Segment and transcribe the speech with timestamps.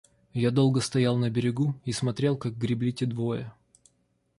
[0.33, 3.53] Я долго стоял на берегу и смотрел, как гребли те двое.